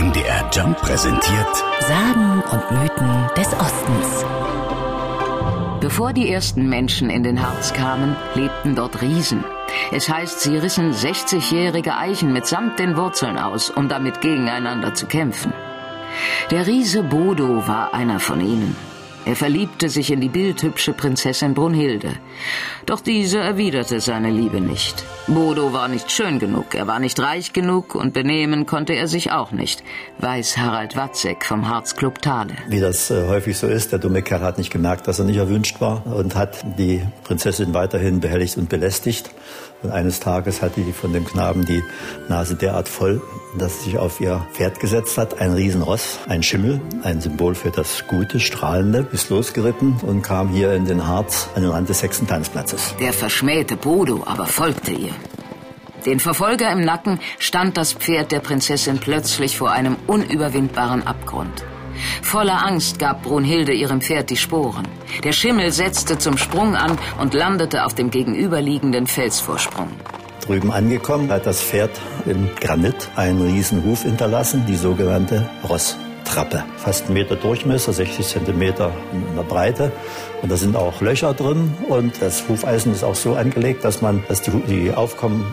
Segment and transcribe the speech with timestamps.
[0.00, 4.24] MDR Jump präsentiert Sagen und Mythen des Ostens.
[5.82, 9.44] Bevor die ersten Menschen in den Harz kamen, lebten dort Riesen.
[9.92, 15.52] Es heißt, sie rissen 60-jährige Eichen mitsamt den Wurzeln aus, um damit gegeneinander zu kämpfen.
[16.50, 18.74] Der Riese Bodo war einer von ihnen.
[19.26, 22.12] Er verliebte sich in die bildhübsche Prinzessin Brunhilde.
[22.86, 25.04] Doch diese erwiderte seine Liebe nicht.
[25.26, 29.30] Bodo war nicht schön genug, er war nicht reich genug und benehmen konnte er sich
[29.30, 29.84] auch nicht,
[30.18, 32.54] weiß Harald Watzek vom Harzclub Thale.
[32.68, 35.36] Wie das äh, häufig so ist, der dumme Kerl hat nicht gemerkt, dass er nicht
[35.36, 39.30] erwünscht war und hat die Prinzessin weiterhin behelligt und belästigt.
[39.82, 41.82] Und eines Tages hatte die von dem Knaben die
[42.28, 43.22] Nase derart voll,
[43.58, 45.40] dass sie sich auf ihr Pferd gesetzt hat.
[45.40, 50.74] Ein Riesenross, ein Schimmel, ein Symbol für das Gute, Strahlende, ist losgeritten und kam hier
[50.74, 52.94] in den Harz an den Rand des Hexentanzplatzes.
[53.00, 55.12] Der verschmähte Bodo aber folgte ihr.
[56.04, 61.64] Den Verfolger im Nacken stand das Pferd der Prinzessin plötzlich vor einem unüberwindbaren Abgrund.
[62.22, 64.86] Voller Angst gab Brunhilde ihrem Pferd die Sporen.
[65.24, 69.88] Der Schimmel setzte zum Sprung an und landete auf dem gegenüberliegenden Felsvorsprung.
[70.46, 71.90] Drüben angekommen hat das Pferd
[72.26, 76.64] im Granit einen riesen Huf hinterlassen, die sogenannte Rosstrappe.
[76.76, 79.92] Fast einen Meter Durchmesser, 60 Zentimeter in der Breite.
[80.42, 84.24] Und da sind auch Löcher drin und das Hufeisen ist auch so angelegt, dass man,
[84.28, 85.44] dass die, die Aufkommen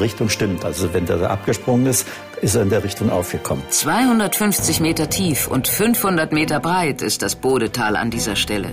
[0.00, 0.64] Richtung stimmt.
[0.64, 2.06] Also wenn der abgesprungen ist,
[2.40, 3.62] ist er in der Richtung aufgekommen.
[3.68, 8.72] 250 Meter tief und 500 Meter breit ist das Bodetal an dieser Stelle.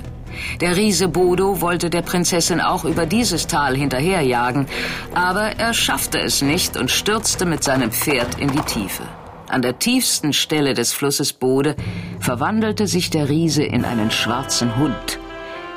[0.62, 4.68] Der Riese Bodo wollte der Prinzessin auch über dieses Tal hinterherjagen,
[5.16, 9.04] aber er schaffte es nicht und stürzte mit seinem Pferd in die Tiefe.
[9.50, 11.76] An der tiefsten Stelle des Flusses Bode
[12.20, 15.20] verwandelte sich der Riese in einen schwarzen Hund.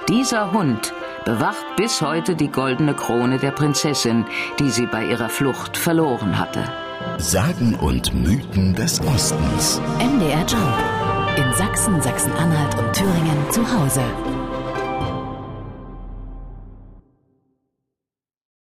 [0.09, 0.93] Dieser Hund
[1.25, 4.25] bewacht bis heute die goldene Krone der Prinzessin,
[4.59, 6.65] die sie bei ihrer Flucht verloren hatte.
[7.19, 9.81] Sagen und Mythen des Ostens.
[9.99, 11.37] MDR Jump.
[11.37, 14.03] In Sachsen, Sachsen-Anhalt und Thüringen zu Hause.